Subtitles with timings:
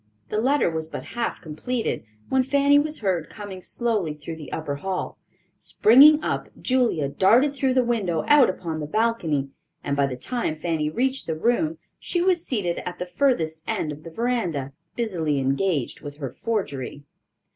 [0.29, 4.77] The letter was but half completed, when Fanny was heard coming slowly through the upper
[4.77, 5.19] hall.
[5.59, 9.51] Springing up, Julia darted through the window out upon the balcony,
[9.83, 13.91] and by the time Fanny reached the room she was seated at the furthest end
[13.91, 17.03] of the veranda, busily engaged with her forgery.